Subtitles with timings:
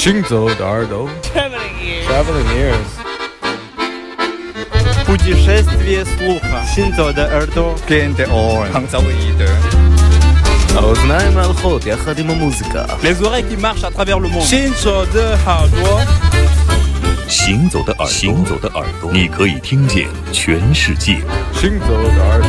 [0.00, 2.46] 行走的耳朵，Traveling
[5.06, 9.08] ears，путешествие слуха，行走的耳朵，Gen de oren，行走的
[9.44, 9.80] 耳朵，
[10.76, 16.00] האוזניים הלכות יחד עם המוזיקה Les oreilles qui marchent à travers le monde，行走的耳朵，
[17.28, 21.20] 行走的耳，行走的耳朵，你可以听见全世界。
[21.54, 22.48] 行走的耳朵。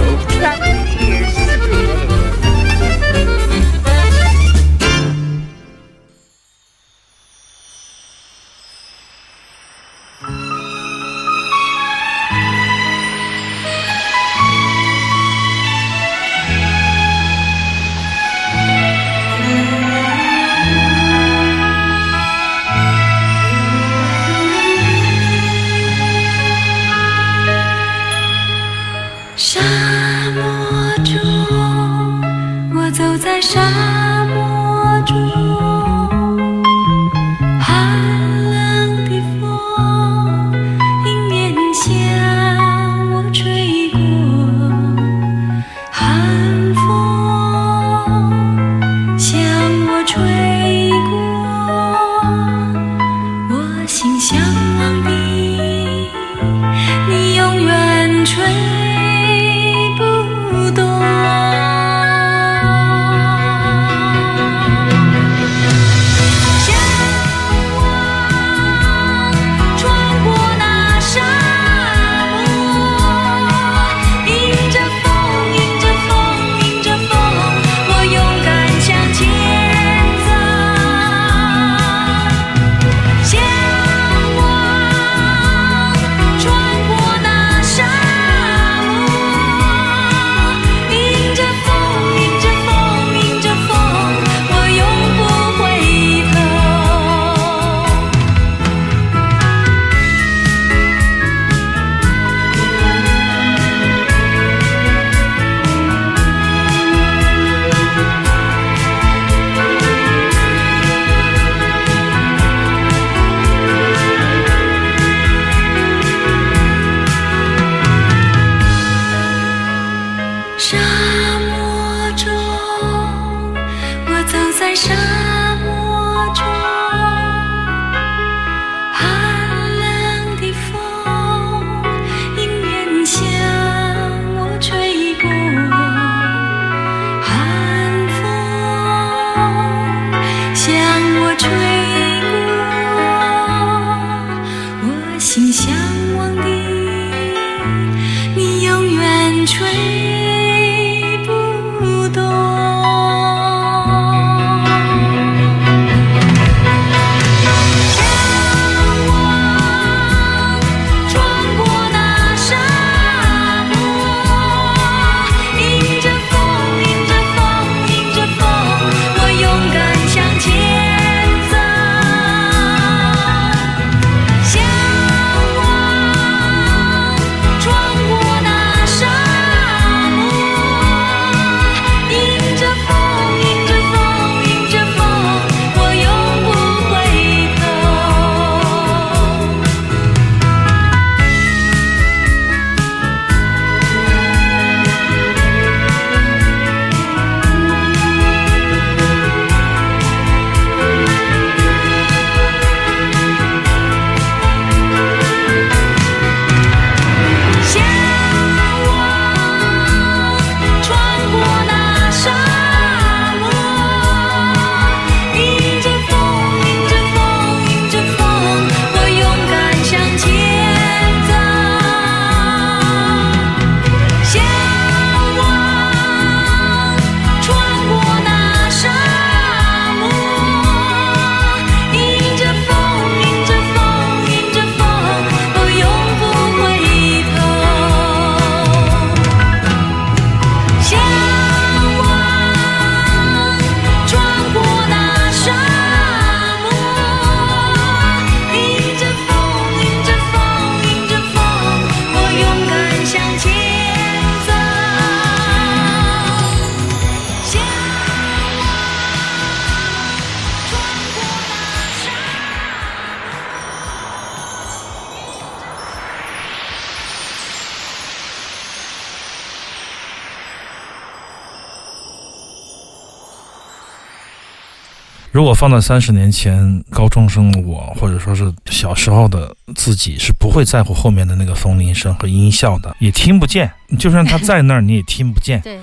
[275.42, 283.68] 如果放在三十年前，高中生的我，或者说是小时候的自己，是不会在乎后面的那个风铃声和音效的，也听不见。
[283.98, 285.60] 就算它在那儿，你也听不见。
[285.62, 285.80] 对，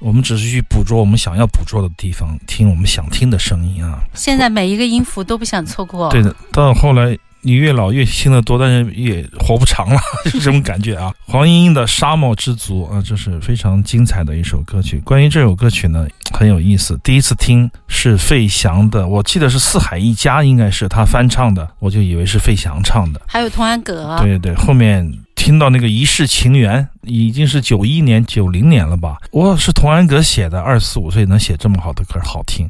[0.00, 4.00] 我们只是去捕捉我们想要捕捉的地方，听我们想听的声音啊。
[4.14, 6.08] 现在每一个音符都不想错过。
[6.08, 10.00] 对的，到后来你越老越听得多，但是也活不长了，
[10.30, 11.12] 是这种感觉啊。
[11.26, 15.00] 黄莺莺的《沙漠之族》啊，这是非常精彩的一首歌曲。
[15.04, 16.98] 关于这首歌曲呢，很有意思。
[17.02, 23.20] 第一次听是费翔的，我记得是四海一家，应该是他翻唱的，我就以为是费翔唱的。
[23.26, 24.16] 还有童安格。
[24.20, 29.16] 对对对，后面听到那个《一世情缘》，已经是九一年、九零年了吧？
[29.32, 32.68] 我是童安格写的，二十四五岁能写这么好的歌，好听。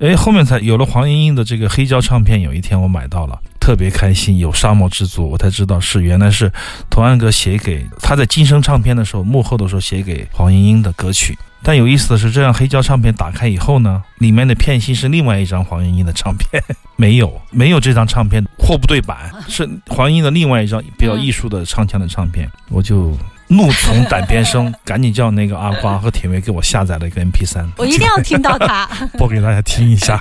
[0.00, 4.38] 哎，后面才有了黄莺莺的这个黑胶唱片，有一天我买到了，特别开心。
[4.38, 6.50] 有《沙漠之足》，我才知道是原来是
[6.90, 11.38] 童安格写给他在金声唱片的时候幕后的时候写给黄莺莺的歌曲。
[11.62, 16.60] 但有意思的是，这张黑胶唱片打开以后呢，里面的片芯是另外一张黄莺莺的唱片，
[16.96, 23.16] 没有没有这张唱片货不对版，是黄莺莺的另外一张比较艺术的唱腔的唱片，我就。
[23.48, 28.88] 怒从胆边生，赶紧叫那个阿瓜和铁梅给我下载了一个 M P 三，我一定要听到它，
[29.18, 30.18] 播给大家听一下。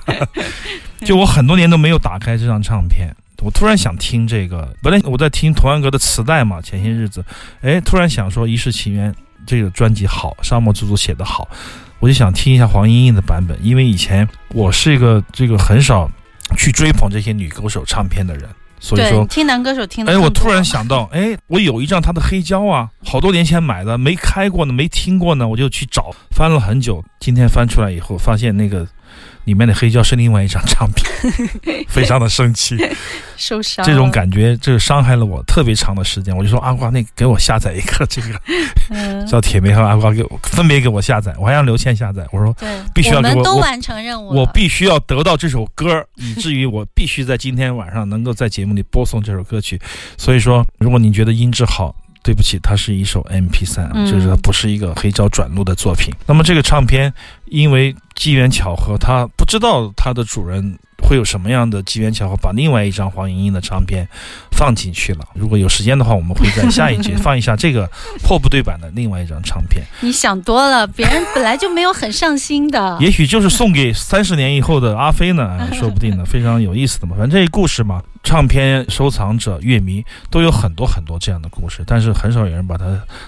[1.06, 3.08] 就我很多年都没有打开这张唱片，
[3.42, 4.74] 我突然想听这个。
[4.82, 7.24] 本来我在听童安格的磁带嘛，前些日子，
[7.62, 9.12] 哎，突然想说《一世情缘》
[9.46, 11.48] 这个专辑好，《沙漠之主》写的好，
[12.00, 16.10] 我就想听一下黄莺莺的版本，因为以前我是一个这个很少
[16.56, 18.48] 去追捧这些女歌手唱片的人。
[18.80, 20.12] 所以说，听男歌手听的。
[20.12, 27.04] 哎，我突然想到，哎，我有一张他的黑胶啊，好多年前买的，没开过呢，没听过呢，我就去找，翻了很久。
[27.20, 28.88] 今天翻出来以后，发现那个。
[29.46, 32.78] 里面的黑胶是另外一张唱片， 非常的生气，
[33.38, 33.86] 受伤。
[33.86, 36.36] 这种感觉，这伤害了我特别长的时间。
[36.36, 42.28] 我就说阿瓜，那给我下载一个 这个，叫铁梅和阿瓜给我分别给我下载，我还让刘倩下载。
[42.32, 42.56] 我说，
[42.94, 49.80] 必须要给我们都完成任务，我必须要得到这首歌， 以至于我必须在今天晚上能够在节目里播送这首歌曲。
[50.18, 56.14] 所以说，如果你觉得音质好，对不起，它是一首 M P 三，就是它不是一个黑胶转录的作品。
[56.28, 57.12] 那么这个唱片，
[57.52, 64.08] 因为机缘巧合，他不知道他的主人会有什么样的机缘巧合，把另外一张黄莺莺的唱片
[64.52, 65.28] 放进去了。
[65.36, 67.86] 如果有时间的话，我们会在下一节 放一下这个
[68.24, 69.84] 破不对版的另外一张唱片。
[70.00, 72.98] 你想多了，别人本来就没有很上心的。
[73.02, 77.18] 也许就是送给三十年以后的阿飞呢， 说不定呢，非常有意思的嘛。
[77.20, 78.02] 反正这故事嘛。
[78.24, 82.86] 唱片收藏者、乐迷都有很多很多这样的故事，但是很少有人把它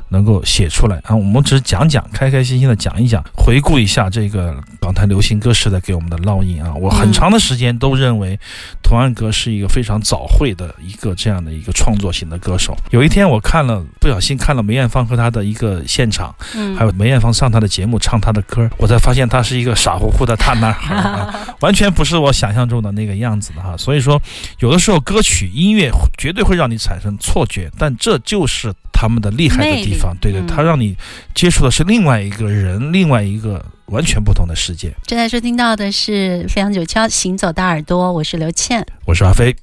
[0.10, 1.16] 能够写出来啊。
[1.16, 6.72] 我们只是讲讲，开开心心的讲一讲，回顾一下这个港台流行歌时代给我们的烙印啊。
[6.76, 8.40] 我很长的时间都认为，
[8.84, 12.78] 童安格是一个非常早慧的一个这样的一个创作型的歌手。
[12.92, 23.76] 有一天我看了，不小心看了梅艳芳和他的一个现场，嗯，还有梅艳芳上他的节目唱他的歌，我才发现他是一个傻乎乎的大男孩啊， 完全不是我想象中的那个样子的哈。
[23.76, 24.22] 所以说，
[24.60, 24.84] 有的。
[24.84, 30.14] 时候歌曲音乐绝对会让你产生错觉，但这就是他们的厉害的地方。
[30.20, 30.94] 对对，他让你
[31.34, 34.94] 接触的是另外一个人，另外一个完全不同的世界。
[35.06, 39.56] 正在收听到的是飞扬九霄行走大耳朵，我是刘倩，我是阿飞。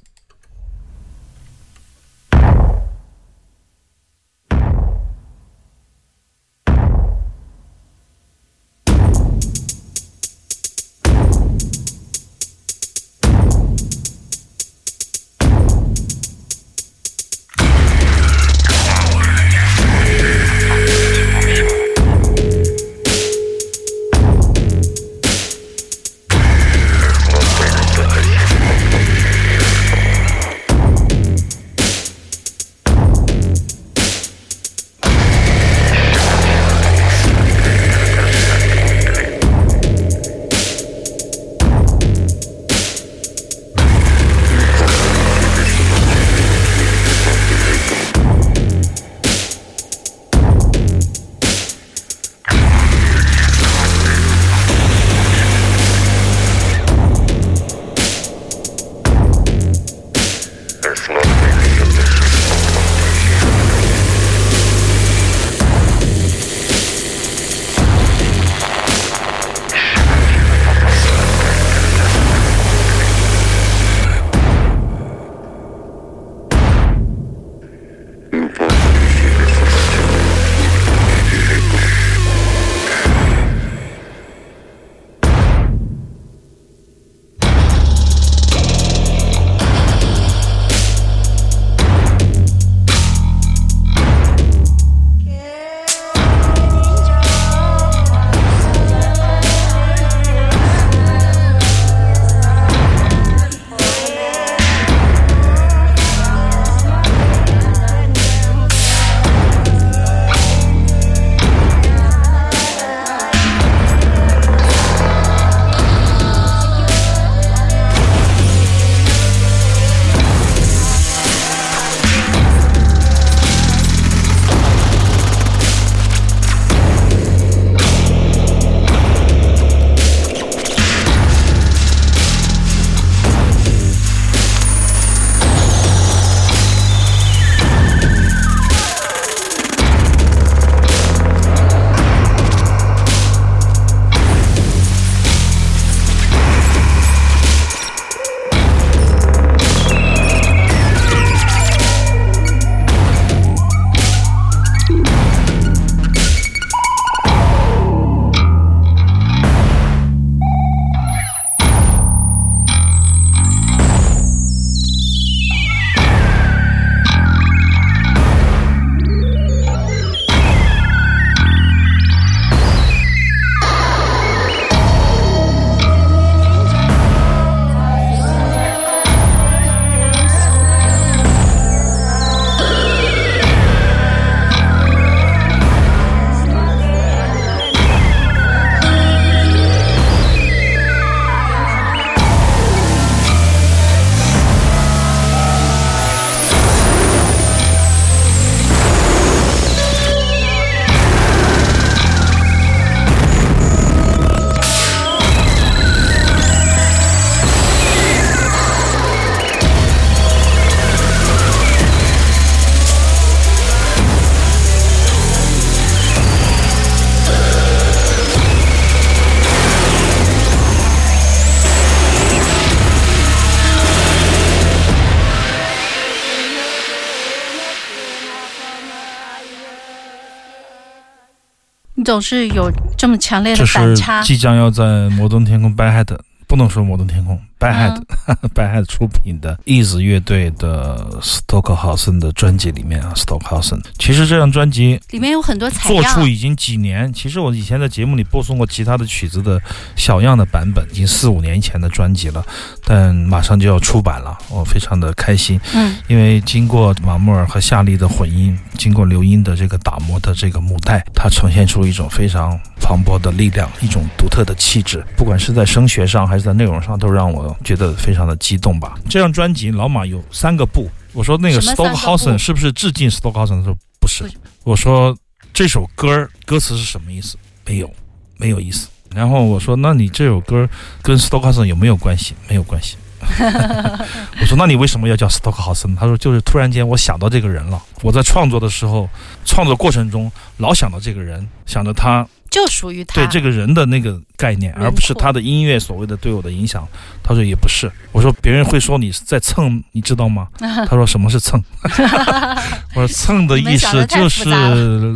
[232.11, 234.21] 总是有这么强烈的反差。
[234.21, 238.01] 即将要在摩登天空 Bad 不能说摩登天空 Bad Head、
[238.55, 243.79] Bad Head 出品的 Ease 乐队的 Stockhausen 的专辑里面啊，Stockhausen。
[243.99, 249.61] 其实这张专辑里面有很多采样做出，已经几年，其实我以前在节目里播送过其他的曲子的
[249.95, 252.43] 小样的版本，已经四五年前的专辑了，
[252.83, 255.61] 但马上就要出版了，我非常的开心。
[255.75, 268.97] 嗯，因为经过马木尔和夏利的混音，经过刘音的这个打磨的这个母带，它呈现出一种非常磅礴的力量，一种独特的气质，不管是在声学上还是在内容上，都让我觉得非常的激动吧。
[269.09, 274.29] 这张专辑老马有三个不，我说那个 Stockhausen 是不是致敬 Stockhausen 的时候不是，
[274.63, 275.17] 我说
[275.53, 277.37] 这首歌儿歌词是什么意思？
[277.65, 277.89] 没有，
[278.37, 278.87] 没有意思。
[279.13, 280.69] 然后我说，那你这首歌
[281.01, 282.33] 跟 Stockhausen 有没有关系？
[282.47, 282.95] 没有关系。
[284.41, 285.95] 我说，那你为什么要叫 Stockhausen？
[285.95, 287.81] 他说，就是突然间我想到这个人了。
[288.01, 289.09] 我在创作的时候，
[289.45, 293.15] 创作过程中老想到这个人，想着他就属于他。
[293.15, 296.87] 对这个人的那个概念，而不是他的音乐所谓的对我的影响。
[297.23, 297.91] 他说也不是。
[298.11, 300.47] 我说别人会说你是在蹭，你知道吗？
[300.59, 301.63] 他说什么是蹭？
[302.95, 304.49] 我说蹭的意思就是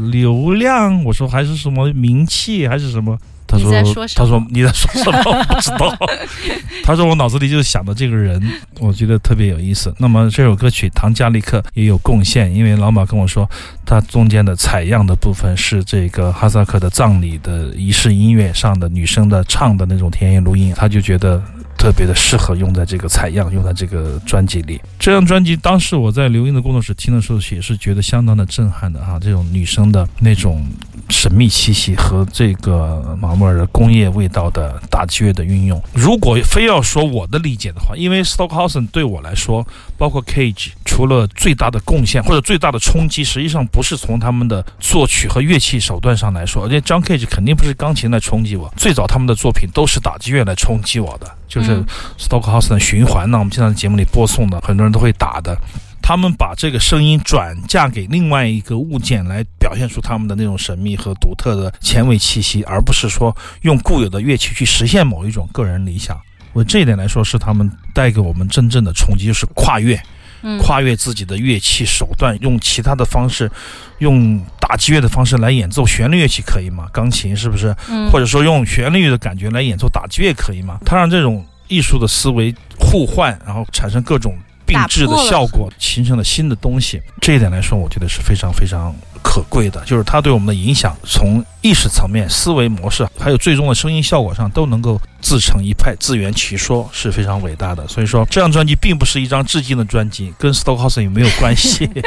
[0.10, 1.04] 流量。
[1.04, 3.18] 我说还是什么名气还是什么？
[3.48, 3.72] 他说
[4.16, 5.20] 他说你在说什么？
[5.26, 5.98] 我不知道。
[6.84, 8.42] 他说我脑子里就是想到这个人，
[8.80, 9.94] 我觉得特别有意思。
[10.00, 13.50] 那么这首歌曲唐加利克也有贡献，因为老马跟我说，
[13.86, 21.42] 他中间的采样的部分是这个哈萨克的葬礼的仪式音乐上的女生的唱的那种田野录音，他就觉得。
[21.86, 24.82] 特别的适合用在这个采样，用在这个专辑里。
[24.98, 29.20] 这张专辑当时我在刘英的工作室听的时候，也是觉得相当的震撼的哈。
[29.22, 30.66] 这种女生的那种
[31.12, 39.64] 神秘气息和这个马木尔的工业味道的打击乐的运用，如果非要说我的理解的话，因为 Stockhausen 对我来说，
[39.96, 51.32] 包括 Cage，除了最大的贡献或者最大的冲击，实际上不是从他们的作曲和乐器手段上来说，而且 John Cage 肯定不是钢琴来冲击我，最早他们的作品都是打击乐来冲击我的。
[51.48, 51.86] 就是嗯
[52.18, 55.58] Stockhausen 的循环呢，我们经常在节目里播送的，很多人都会打的。
[56.02, 66.16] 他们把这个声音转嫁给另外一个物件，来表现出他们的那种神秘和独特的前卫气息，而不是说用固有的乐器去实现某一种个人理想。
[66.54, 70.00] 我这一点来说，是他们带给我们真正的冲击，就是跨越。
[70.42, 73.52] 嗯跨越自己的乐器手段，用其他的方式，
[74.00, 76.88] 用打击乐的方式来演奏旋律乐器可以吗？
[76.92, 77.76] 钢琴是不是？
[77.90, 80.78] 嗯或者说用旋律的感觉来演奏打击乐可以吗？
[80.86, 87.02] 他让这种艺术的思维互换，然后产生各种并置的效果，形成了新的东西。
[87.22, 88.94] 这一点来说，我觉得是非常非常
[89.24, 97.88] 可贵的，就是它对我们的影响，从意识层面、思维模式，还有最终的声音效果上，都能够自成一派、自圆其说，是非常伟大的。
[97.88, 101.90] 所以说，这张专辑并不是一张致敬的专辑，跟 Stockhausen 也没有关系。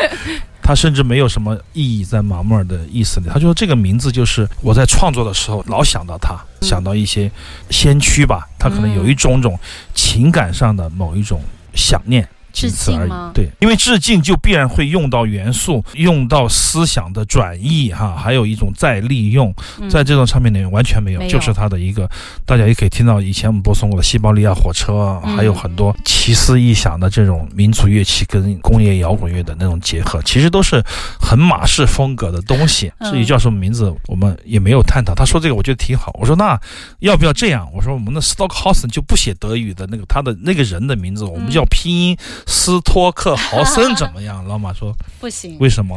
[0.60, 7.30] 他甚至没有什么意义在马穆尔的意思里，他就说这个名字就是我在创作的时候老想到他，想到一些
[7.70, 9.58] 先驱吧，他可能有一种种
[9.94, 11.40] 情感上的某一种
[11.72, 12.28] 想念。
[12.52, 13.30] 仅此而已致敬吗。
[13.34, 22.08] 对，因为致敬就必然会用到元素，用到思想的转移，哈，还有一种再利用，嗯在这种唱片里面完全没有，就是它的一个，
[22.44, 30.82] 大家也可以听到以前我们播送过的西伯利亚火车，嗯还有很多奇思异想的这种民族乐器跟工业摇滚乐的那种结合，其实都是
[31.20, 32.92] 很马式风格的东西。
[32.98, 35.14] 嗯至于叫什么名字，我们也没有探讨。
[35.14, 36.60] 他说这个我觉得挺好，我说那
[36.98, 37.66] 要不要这样？
[37.72, 44.46] 我说我们的 Stockhausen 就不写德语的那个他的那个人的名字，我们叫拼音斯托克豪森怎么样？
[44.46, 45.96] 老马说不行，为什么？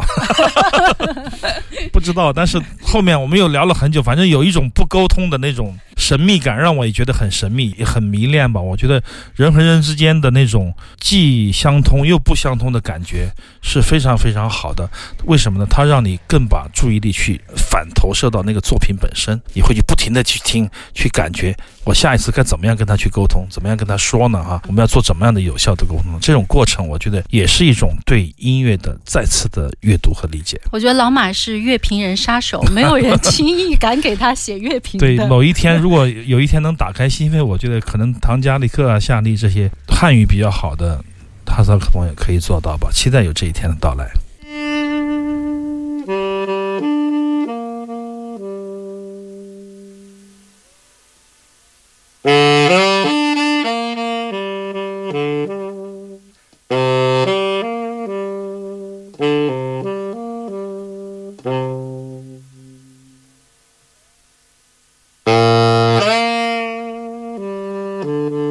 [1.91, 8.61] 不知道，但是后面我们又聊了很久，反正有一种不沟通的那种神秘感，让我也觉得很神秘，也很迷恋吧。
[8.61, 9.01] 我觉得
[9.35, 13.31] 人和人之间的那种既相通又不相通的感觉
[13.61, 14.89] 是非常非常好的。
[15.25, 15.65] 为什么呢？
[15.69, 24.43] 它让你更把注意力去反投射到那个作品本身，你会去不停的去听，去感觉我下一次该怎么样跟他去沟通，怎么样跟他说呢？
[24.43, 26.17] 哈，我们要做怎么样的有效的沟通？
[26.21, 30.59] 这种过程，我觉得也是一种对音乐的再次的阅读和理解。
[30.71, 34.99] 我觉得老马是乐评人杀手，没有人 轻易敢给他写乐评。
[34.99, 41.03] 对，某一天如果有一天能打开心扉，我觉得可能唐加里克啊、夏利这些汉语比较好的
[41.45, 42.89] 哈萨克朋友可以做到吧。
[42.91, 44.09] 期待有这一天的到来。
[68.03, 68.50] Música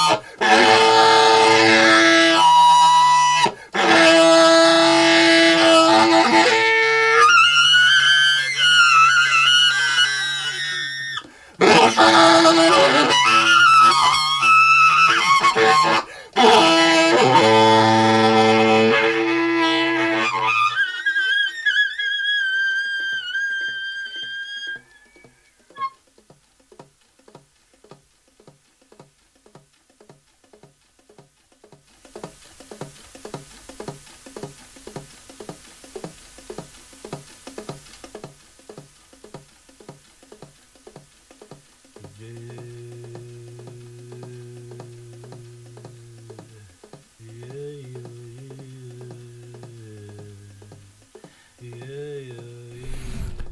[0.00, 0.22] Uh,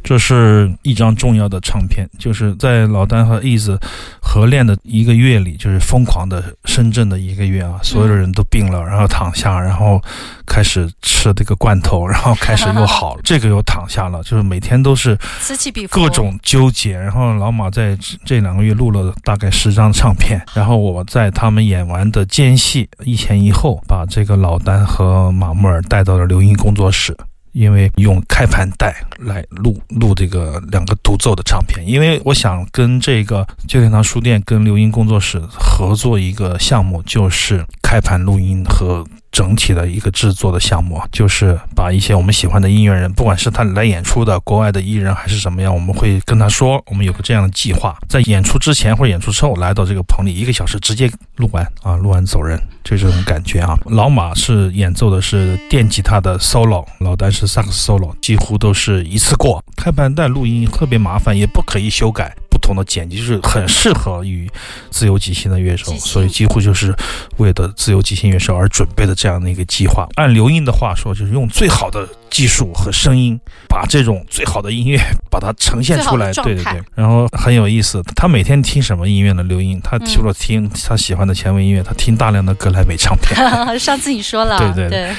[0.06, 3.76] 这是一张重要的唱片，就是在老丹和 Ease
[4.22, 10.00] 合练的一个月里，就是疯狂的深圳的一个月啊，所有的人都病了，然后躺下，然后
[10.46, 16.96] 开始吃这个罐头，然后开始又好了， 这个又躺下了，就是每天都是此起彼伏，各种纠结。
[16.96, 27.16] 然后老马在这两个月录了大概十张唱片，然后我在他们演完的间隙一前一后，把这个老丹和马木尔带到了刘英工作室。
[27.56, 39.02] 因为用开盘带来录录这个两个独奏的唱片，因为我想跟这个旧天堂书店跟刘英工作室合作一个项目，就是开盘录音和
[39.36, 52.58] 整体的一个制作的项目，就是把一些我们喜欢的音乐人，不管是他来演出的国外的艺人还是什么样，我们会跟他说，我们有个这样的计划，在演出之前或者演出之后来到这个棚里，一个小时直接录完啊，录完走人。
[52.82, 59.62] 就这种感觉啊，老马是演奏的是电吉他的 solo，老丹是萨克斯 solo，几乎都是一次过。
[59.76, 62.32] 开盘带录音特别麻烦，也不可以修改，
[62.66, 64.50] 不同的剪辑就是很适合于
[64.90, 66.92] 自由即兴的乐手，所以几乎就是
[67.36, 70.08] 为了自由即兴乐手而准备的这样的一个计划。
[70.16, 74.98] 按刘英的话说，就是用最好的技术和声音，把这种最好的音乐
[75.30, 76.32] 把它呈现出来。
[76.32, 78.02] 对对对，然后很有意思。
[78.16, 79.44] 他每天听什么音乐呢？
[79.44, 83.38] 刘英，他除了听他喜欢的前卫音乐，他听大量的格莱美唱片。
[83.78, 85.14] 上次你说了，对对对，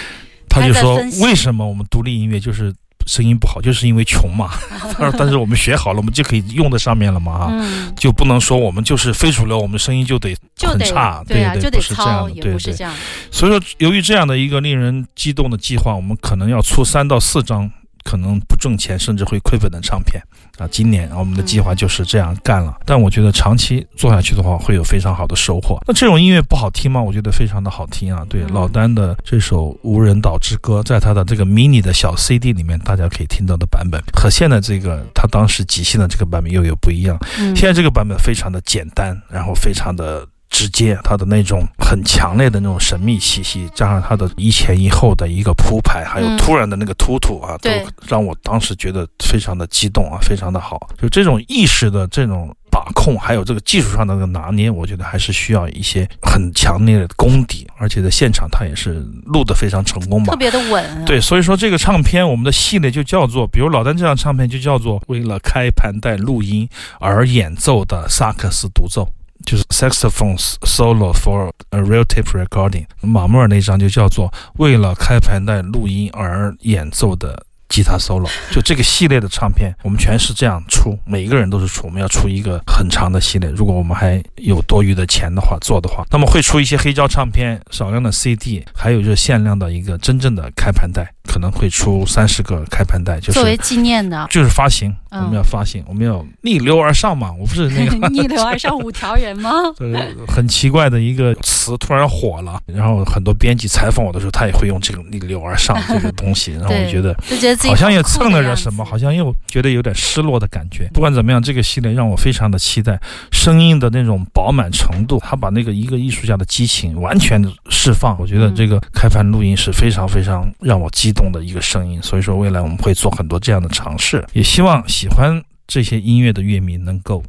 [0.50, 2.74] 他就说为什么我们独立音乐就是
[3.08, 4.52] 声音不好，就是因为穷嘛。
[5.18, 12.94] 但是我们学好了，我们就可以用在上面了嘛啊，就不能说我们就是非主流，我们声音就得很差，对啊，就得操，也不是这样。
[13.32, 17.72] 所以说，由于这样的一个令人激动的计划，我们可能要出三到四张。
[18.08, 20.22] 可能不挣钱，甚至会亏本的唱片
[20.58, 20.66] 啊。
[20.72, 25.78] 今年我们的计划就是这样干了，但我觉得长期做下去的话，会有非常好的收获。
[25.86, 27.02] 那这种音乐不好听吗？
[27.02, 28.26] 我觉得非常的好听啊。
[28.30, 37.20] 对，老丹的这首《无人岛之歌》，在他的这个 mini 的小 CD 里面，大家可以听到的版本，和现在这个他当时即兴的这个版本又有不一样。
[37.54, 40.26] 现在这个版本非常的简单，然后非常的。
[40.50, 47.70] 直接，他的那种很强烈的那种神秘气息，加上他的一前一后的一个铺排，还有突然的那个突突啊，都
[48.08, 50.90] 让我当时觉得非常的激动啊，非常的好。
[51.00, 61.06] 就这种意识的这种把控，还有这个技术上的那个拿捏，我觉得还是需要一些很强烈的功底，而且在现场他也是录的非常成功吧，特别的稳。
[61.06, 66.68] 对，所以说这个唱片，我们的系列就叫做，比如老丹这张唱片就叫做为了开盘带录音
[67.00, 69.08] 而演奏的萨克斯独奏。
[69.48, 78.30] 就是 saxophone solo for a real tape recording，马莫尔那张就叫做为了开盘带录音而演奏的吉他 solo。
[78.52, 83.50] 就这个系列的唱片，我们全是这样出，每一个人都是出，我们要出一个很长的系列。
[83.52, 91.10] 如果我们还有多余的钱的话，做的话，那么会出一些黑胶唱片、少量的 CD，还有就是限量的一个真正的开盘带。
[91.28, 97.32] 可能会出三十个开盘带，就是作为纪念的，就是发行，我们要发行，我们要逆流而上嘛。
[97.38, 99.52] 我不是那个 逆流而上五条人吗？
[99.78, 99.94] 对，
[100.28, 110.90] 很奇怪的一个词突然火了，然后很多编辑采访我的时候，他也会用这个逆流而上这个东西，然后我觉得就觉得自己好像也蹭了点什么，好像又觉得有点失落的感觉。
[110.94, 112.98] 不管怎么样，这个系列让我非常的期待，
[113.32, 118.18] 声音的那种饱满程度，他把那个一个艺术家的激情完全释放。
[118.20, 121.08] 我觉得这个开盘录音是非常非常让我激。
[121.18, 127.22] 动的一个声音，所以说未来我们会做很多这样的尝试，也希望喜欢这些音乐的乐迷能够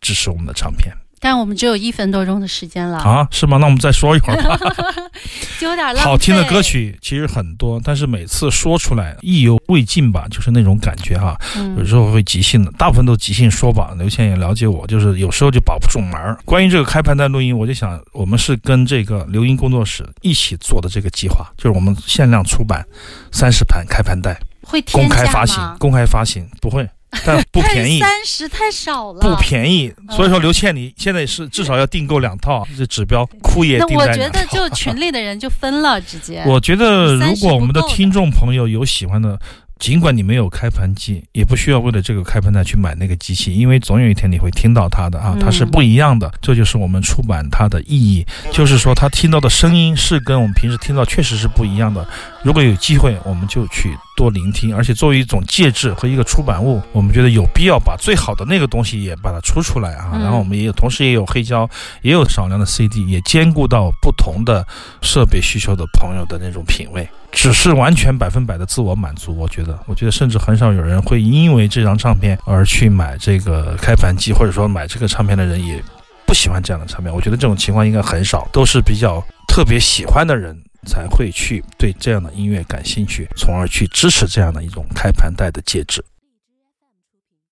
[0.00, 0.94] 支持我们的唱片。
[1.20, 3.28] 但我们只有一分多钟的时间了啊？
[3.30, 3.58] 是吗？
[3.58, 4.58] 那我们再说一会儿吧。
[5.60, 11.38] 就有点好听的歌曲其实很多，但是每次说出来意犹未尽吧，就是那种感觉哈。
[11.76, 13.92] 有时候会即兴的，大部分都即兴说吧。
[13.98, 16.38] 刘谦也了解我，就是有时候就把不住门儿。
[16.46, 22.82] 关于这个开盘带录音，我就想，我们是跟这个刘音工作室一起做的这个计划，就是我们限量出版
[23.30, 26.88] 三十盘开盘带，会公开发行，公开发行不会。
[27.26, 29.92] 但不便宜，三十太少了，不便宜。
[30.10, 36.42] 所以说，刘倩，你现在是至少要订购两套， 这指标库也订那我觉得就群里的人就分了，直接。
[36.48, 39.38] 我觉得如果我们的听众朋友有喜欢的。
[39.80, 46.30] 尽管你没有开盘机，也不需要为了这个开盘带去买那个机器，因为总有一天你会听到它的啊，它是不一样的。
[46.42, 52.06] 这就是我们出版它的意义，就是说他听到的声音是跟我们平时听到确实是不一样的。
[52.42, 60.10] 如果有机会，我们就去多聆听，而且作为一种介质和一个出版物，我们觉得有必要把最好的那个东西也把它出出来啊。
[60.12, 61.68] 然后我们也有，同时也有黑胶，
[62.02, 64.66] 也有少量的 CD，也兼顾到不同的
[65.00, 67.08] 设备需求的朋友的那种品味。
[67.32, 75.80] 只是完全百分百的自我满足，我觉得，我觉得甚至很少有人会因为这张唱片而去买这个开盘机，或者说买这个唱片的人也
[76.26, 77.14] 不喜欢这样的唱片。
[77.14, 86.04] 我觉得这种情况应该很少，都是比较特别喜欢的人才会去对这样的音乐感兴趣，从而去支持这样的一种开盘带的戒指。